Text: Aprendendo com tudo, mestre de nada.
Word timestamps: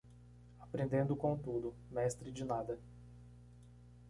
Aprendendo 0.59 1.15
com 1.15 1.37
tudo, 1.37 1.75
mestre 1.91 2.31
de 2.31 2.43
nada. 2.43 2.79